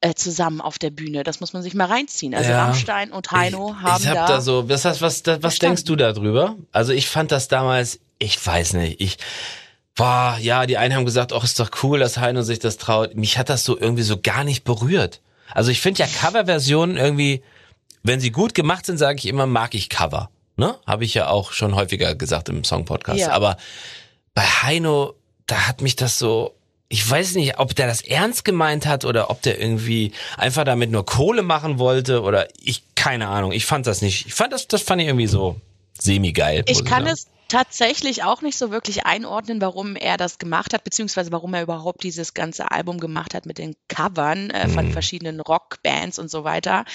äh, 0.00 0.14
zusammen 0.14 0.60
auf 0.60 0.78
der 0.78 0.90
Bühne. 0.90 1.22
Das 1.22 1.40
muss 1.40 1.52
man 1.52 1.62
sich 1.62 1.74
mal 1.74 1.86
reinziehen. 1.86 2.34
Also 2.34 2.50
ja. 2.50 2.64
Rammstein 2.64 3.12
und 3.12 3.30
Heino 3.30 3.76
ich, 3.78 3.82
haben 3.82 4.02
ich 4.02 4.08
hab 4.08 4.26
da, 4.26 4.26
da 4.26 4.40
so, 4.40 4.68
was, 4.68 4.84
was, 4.84 5.00
was, 5.00 5.22
was 5.42 5.58
denkst 5.60 5.84
du 5.84 5.94
darüber? 5.94 6.56
Also 6.72 6.92
ich 6.92 7.08
fand 7.08 7.30
das 7.30 7.46
damals, 7.46 8.00
ich 8.22 8.44
weiß 8.44 8.74
nicht, 8.74 9.00
ich 9.00 9.18
boah, 9.94 10.38
ja, 10.40 10.66
die 10.66 10.78
einen 10.78 10.94
haben 10.94 11.04
gesagt, 11.04 11.32
ach, 11.32 11.44
ist 11.44 11.60
doch 11.60 11.70
cool, 11.82 11.98
dass 11.98 12.18
Heino 12.18 12.42
sich 12.42 12.58
das 12.58 12.78
traut. 12.78 13.14
Mich 13.14 13.38
hat 13.38 13.48
das 13.48 13.64
so 13.64 13.78
irgendwie 13.78 14.02
so 14.02 14.18
gar 14.20 14.44
nicht 14.44 14.64
berührt. 14.64 15.20
Also 15.50 15.70
ich 15.70 15.80
finde 15.80 16.00
ja 16.00 16.06
Coverversionen 16.06 16.96
irgendwie, 16.96 17.42
wenn 18.02 18.20
sie 18.20 18.30
gut 18.30 18.54
gemacht 18.54 18.86
sind, 18.86 18.96
sage 18.96 19.18
ich 19.18 19.26
immer, 19.26 19.46
mag 19.46 19.74
ich 19.74 19.88
Cover. 19.88 20.30
Ne? 20.56 20.76
Habe 20.86 21.04
ich 21.04 21.14
ja 21.14 21.28
auch 21.28 21.52
schon 21.52 21.74
häufiger 21.74 22.14
gesagt 22.14 22.48
im 22.48 22.64
Song-Podcast. 22.64 23.20
Ja. 23.20 23.32
Aber 23.32 23.56
bei 24.34 24.42
Heino, 24.42 25.14
da 25.46 25.66
hat 25.66 25.82
mich 25.82 25.96
das 25.96 26.18
so, 26.18 26.54
ich 26.88 27.08
weiß 27.08 27.34
nicht, 27.34 27.58
ob 27.58 27.74
der 27.74 27.86
das 27.86 28.02
ernst 28.02 28.44
gemeint 28.44 28.86
hat 28.86 29.04
oder 29.04 29.30
ob 29.30 29.42
der 29.42 29.60
irgendwie 29.60 30.12
einfach 30.36 30.64
damit 30.64 30.90
nur 30.90 31.04
Kohle 31.04 31.42
machen 31.42 31.78
wollte 31.78 32.22
oder 32.22 32.48
ich, 32.58 32.82
keine 32.94 33.28
Ahnung. 33.28 33.52
Ich 33.52 33.66
fand 33.66 33.86
das 33.86 34.00
nicht, 34.00 34.26
ich 34.26 34.34
fand 34.34 34.52
das, 34.52 34.68
das 34.68 34.82
fand 34.82 35.02
ich 35.02 35.08
irgendwie 35.08 35.26
so 35.26 35.56
semi-geil. 35.98 36.64
Ich 36.66 36.84
kann 36.84 37.06
es 37.06 37.26
tatsächlich 37.52 38.24
auch 38.24 38.40
nicht 38.40 38.56
so 38.56 38.70
wirklich 38.70 39.04
einordnen, 39.04 39.60
warum 39.60 39.94
er 39.94 40.16
das 40.16 40.38
gemacht 40.38 40.72
hat, 40.72 40.84
beziehungsweise 40.84 41.30
warum 41.32 41.52
er 41.52 41.62
überhaupt 41.62 42.02
dieses 42.02 42.32
ganze 42.32 42.70
Album 42.70 42.98
gemacht 42.98 43.34
hat 43.34 43.44
mit 43.44 43.58
den 43.58 43.76
Covern 43.88 44.48
äh, 44.48 44.68
von 44.68 44.86
mhm. 44.86 44.92
verschiedenen 44.92 45.38
Rockbands 45.38 46.18
und 46.18 46.30
so 46.30 46.44
weiter. 46.44 46.86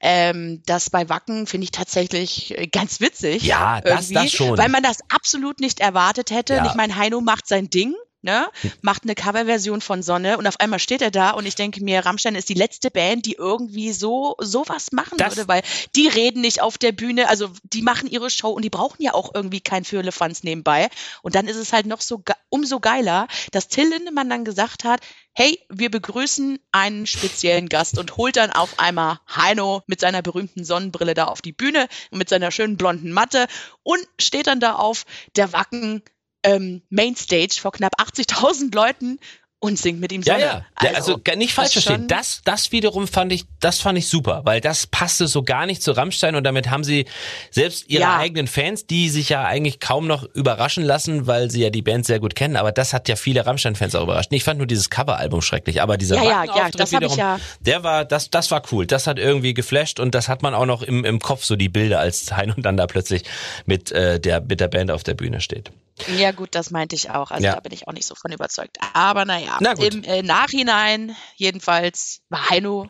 Ähm, 0.00 0.64
das 0.66 0.90
bei 0.90 1.08
Wacken 1.08 1.46
finde 1.46 1.64
ich 1.64 1.70
tatsächlich 1.70 2.58
äh, 2.58 2.66
ganz 2.66 3.00
witzig. 3.00 3.44
Ja, 3.44 3.80
das, 3.80 4.08
das 4.08 4.32
schon. 4.32 4.58
Weil 4.58 4.68
man 4.68 4.82
das 4.82 4.98
absolut 5.10 5.60
nicht 5.60 5.78
erwartet 5.78 6.32
hätte. 6.32 6.54
Ja. 6.54 6.66
Ich 6.66 6.74
meine, 6.74 6.96
Heino 6.96 7.20
macht 7.20 7.46
sein 7.46 7.70
Ding 7.70 7.94
ne, 8.22 8.48
macht 8.82 9.04
eine 9.04 9.14
Coverversion 9.14 9.80
von 9.80 10.02
Sonne 10.02 10.38
und 10.38 10.46
auf 10.46 10.60
einmal 10.60 10.78
steht 10.78 11.02
er 11.02 11.10
da 11.10 11.30
und 11.30 11.46
ich 11.46 11.54
denke 11.54 11.82
mir, 11.82 12.04
Rammstein 12.04 12.34
ist 12.34 12.48
die 12.48 12.54
letzte 12.54 12.90
Band, 12.90 13.26
die 13.26 13.34
irgendwie 13.34 13.92
so 13.92 14.36
sowas 14.38 14.92
machen 14.92 15.18
das 15.18 15.36
würde, 15.36 15.48
weil 15.48 15.62
die 15.96 16.08
reden 16.08 16.40
nicht 16.40 16.60
auf 16.60 16.78
der 16.78 16.92
Bühne, 16.92 17.28
also 17.28 17.50
die 17.62 17.82
machen 17.82 18.08
ihre 18.08 18.30
Show 18.30 18.50
und 18.50 18.62
die 18.62 18.70
brauchen 18.70 19.02
ja 19.02 19.14
auch 19.14 19.34
irgendwie 19.34 19.60
kein 19.60 19.84
Fürlefanz 19.84 20.42
nebenbei. 20.42 20.88
Und 21.22 21.34
dann 21.34 21.46
ist 21.46 21.56
es 21.56 21.72
halt 21.72 21.86
noch 21.86 22.00
so 22.00 22.22
umso 22.48 22.80
geiler, 22.80 23.28
dass 23.52 23.68
Till 23.68 23.88
Lindemann 23.88 24.28
dann 24.28 24.44
gesagt 24.44 24.84
hat, 24.84 25.00
hey, 25.32 25.58
wir 25.68 25.90
begrüßen 25.90 26.58
einen 26.72 27.06
speziellen 27.06 27.68
Gast 27.68 27.98
und 27.98 28.16
holt 28.16 28.36
dann 28.36 28.50
auf 28.50 28.78
einmal 28.78 29.20
Heino 29.28 29.82
mit 29.86 30.00
seiner 30.00 30.22
berühmten 30.22 30.64
Sonnenbrille 30.64 31.14
da 31.14 31.26
auf 31.26 31.40
die 31.40 31.52
Bühne 31.52 31.88
und 32.10 32.18
mit 32.18 32.28
seiner 32.28 32.50
schönen 32.50 32.76
blonden 32.76 33.12
Matte 33.12 33.46
und 33.82 34.00
steht 34.18 34.48
dann 34.48 34.60
da 34.60 34.74
auf 34.74 35.04
der 35.36 35.52
Wacken 35.52 36.02
ähm, 36.42 36.82
Mainstage 36.88 37.56
vor 37.60 37.72
knapp 37.72 37.92
80.000 38.00 38.74
Leuten 38.74 39.18
und 39.60 39.78
singt 39.78 40.00
mit 40.00 40.10
ihm 40.10 40.22
Sonne. 40.22 40.40
Ja, 40.40 40.46
ja. 40.46 40.64
Also, 40.74 41.16
also 41.16 41.36
nicht 41.36 41.52
falsch 41.52 41.72
verstehen. 41.72 42.08
Das, 42.08 42.40
das 42.44 42.72
wiederum 42.72 43.06
fand 43.06 43.30
ich, 43.30 43.44
das 43.60 43.78
fand 43.80 43.98
ich 43.98 44.08
super, 44.08 44.40
weil 44.44 44.62
das 44.62 44.86
passte 44.86 45.28
so 45.28 45.42
gar 45.42 45.66
nicht 45.66 45.82
zu 45.82 45.92
Rammstein 45.92 46.34
und 46.34 46.44
damit 46.44 46.70
haben 46.70 46.82
sie 46.82 47.04
selbst 47.50 47.88
ihre 47.88 48.02
ja. 48.02 48.16
eigenen 48.16 48.46
Fans, 48.46 48.86
die 48.86 49.10
sich 49.10 49.28
ja 49.28 49.44
eigentlich 49.44 49.78
kaum 49.78 50.06
noch 50.06 50.24
überraschen 50.34 50.82
lassen, 50.82 51.26
weil 51.26 51.50
sie 51.50 51.62
ja 51.62 51.68
die 51.68 51.82
Band 51.82 52.06
sehr 52.06 52.20
gut 52.20 52.34
kennen, 52.34 52.56
aber 52.56 52.72
das 52.72 52.94
hat 52.94 53.06
ja 53.08 53.16
viele 53.16 53.44
Rammstein-Fans 53.44 53.94
auch 53.94 54.04
überrascht. 54.04 54.32
Ich 54.32 54.44
fand 54.44 54.58
nur 54.58 54.66
dieses 54.66 54.88
Coveralbum 54.88 55.42
schrecklich, 55.42 55.82
aber 55.82 55.98
dieser 55.98 56.16
ja, 56.16 56.44
ja, 56.44 56.56
ja, 56.56 56.70
das 56.70 56.92
wiederum, 56.92 57.18
ja. 57.18 57.38
der 57.60 57.84
war, 57.84 58.06
das, 58.06 58.30
das 58.30 58.50
war 58.50 58.62
cool. 58.72 58.86
Das 58.86 59.06
hat 59.06 59.18
irgendwie 59.18 59.52
geflasht 59.52 60.00
und 60.00 60.14
das 60.14 60.28
hat 60.28 60.42
man 60.42 60.54
auch 60.54 60.66
noch 60.66 60.82
im, 60.82 61.04
im 61.04 61.18
Kopf, 61.18 61.44
so 61.44 61.56
die 61.56 61.68
Bilder, 61.68 62.00
als 62.00 62.34
Hein 62.34 62.54
und 62.56 62.64
dann 62.64 62.78
da 62.78 62.86
plötzlich 62.86 63.24
mit, 63.66 63.92
äh, 63.92 64.18
der, 64.18 64.40
mit 64.40 64.60
der 64.60 64.68
Band 64.68 64.90
auf 64.90 65.02
der 65.02 65.14
Bühne 65.14 65.42
steht. 65.42 65.70
Ja, 66.08 66.32
gut, 66.32 66.54
das 66.54 66.70
meinte 66.70 66.94
ich 66.96 67.10
auch. 67.10 67.30
Also 67.30 67.44
ja. 67.44 67.54
da 67.54 67.60
bin 67.60 67.72
ich 67.72 67.86
auch 67.88 67.92
nicht 67.92 68.06
so 68.06 68.14
von 68.14 68.32
überzeugt. 68.32 68.78
Aber 68.92 69.24
naja, 69.24 69.58
Na 69.60 69.72
im 69.72 70.02
äh, 70.04 70.22
Nachhinein 70.22 71.16
jedenfalls 71.36 72.20
war 72.28 72.50
Heino 72.50 72.88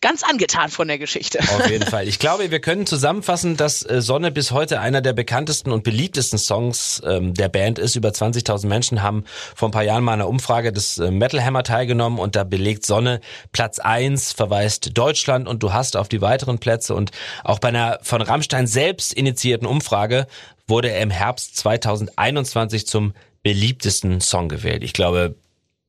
ganz 0.00 0.22
angetan 0.22 0.70
von 0.70 0.88
der 0.88 0.98
Geschichte. 0.98 1.40
Auf 1.40 1.68
jeden 1.70 1.86
Fall. 1.86 2.08
Ich 2.08 2.18
glaube, 2.18 2.50
wir 2.50 2.60
können 2.60 2.86
zusammenfassen, 2.86 3.56
dass 3.56 3.82
äh, 3.82 4.00
Sonne 4.00 4.30
bis 4.30 4.50
heute 4.50 4.80
einer 4.80 5.00
der 5.00 5.12
bekanntesten 5.12 5.72
und 5.72 5.84
beliebtesten 5.84 6.38
Songs 6.38 7.02
ähm, 7.04 7.34
der 7.34 7.48
Band 7.48 7.78
ist. 7.78 7.96
Über 7.96 8.10
20.000 8.10 8.66
Menschen 8.66 9.02
haben 9.02 9.24
vor 9.54 9.68
ein 9.68 9.72
paar 9.72 9.82
Jahren 9.82 10.04
mal 10.04 10.12
einer 10.12 10.28
Umfrage 10.28 10.72
des 10.72 10.98
äh, 10.98 11.10
Metal 11.10 11.42
Hammer 11.44 11.62
teilgenommen 11.62 12.18
und 12.18 12.36
da 12.36 12.44
belegt 12.44 12.86
Sonne 12.86 13.20
Platz 13.52 13.78
eins, 13.78 14.32
verweist 14.32 14.96
Deutschland 14.96 15.48
und 15.48 15.62
du 15.62 15.72
hast 15.72 15.96
auf 15.96 16.08
die 16.08 16.20
weiteren 16.20 16.58
Plätze 16.58 16.94
und 16.94 17.10
auch 17.42 17.58
bei 17.58 17.68
einer 17.68 17.98
von 18.02 18.22
Rammstein 18.22 18.66
selbst 18.66 19.12
initiierten 19.12 19.66
Umfrage 19.66 20.26
wurde 20.66 20.90
er 20.90 21.02
im 21.02 21.10
Herbst 21.10 21.56
2021 21.56 22.86
zum 22.86 23.14
beliebtesten 23.42 24.20
Song 24.20 24.48
gewählt. 24.48 24.82
Ich 24.82 24.92
glaube, 24.92 25.34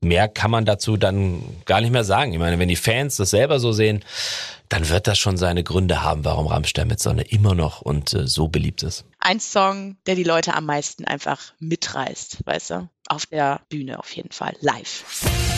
mehr 0.02 0.28
kann 0.28 0.52
man 0.52 0.66
dazu 0.66 0.98
dann 0.98 1.42
gar 1.66 1.82
nicht 1.82 1.92
mehr 1.92 2.04
sagen. 2.04 2.34
Ich 2.34 2.40
meine, 2.40 2.60
wenn 2.60 2.70
die 2.70 2.76
Fans 2.76 3.16
das 3.16 3.30
selber 3.32 3.60
so 3.60 3.72
sehen, 3.72 4.04
dann 4.70 4.90
wird 4.90 5.08
das 5.08 5.18
schon 5.18 5.38
seine 5.38 5.64
Gründe 5.64 6.04
haben, 6.04 6.26
warum 6.26 6.48
Rammstein 6.48 6.88
mit 6.88 7.00
Sonne 7.00 7.24
immer 7.24 7.56
noch 7.56 7.82
und 7.82 8.14
äh, 8.14 8.28
so 8.28 8.48
beliebt 8.48 8.84
ist. 8.84 9.06
ein 9.20 9.40
Song, 9.40 9.98
der 10.06 10.16
die 10.16 10.24
Leute 10.24 10.54
am 10.56 10.66
meisten 10.66 11.06
einfach 11.06 11.40
mitreißt, 11.60 12.46
weißt 12.46 12.70
du? 12.72 12.90
Auf 13.08 13.28
der 13.28 13.62
Bühne 13.70 14.00
auf 14.00 14.12
jeden 14.16 14.32
Fall, 14.32 14.56
live. 14.62 15.04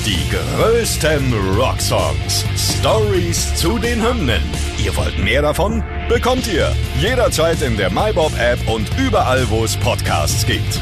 Die 0.06 0.20
größten 0.30 1.34
Rocksongs. 1.58 2.46
Stories 2.80 3.56
zu 3.56 3.80
den 3.80 4.06
Hymnen. 4.06 4.42
Ihr 4.84 4.96
wollt 4.98 5.18
mehr 5.18 5.42
davon? 5.42 5.82
Bekommt 6.10 6.46
ihr 6.48 6.76
jederzeit 7.00 7.62
in 7.62 7.78
der 7.78 7.90
MyBob-App 7.90 8.68
und 8.68 8.90
überall, 8.98 9.50
wo 9.50 9.64
es 9.64 9.78
Podcasts 9.78 10.46
gibt. 10.46 10.82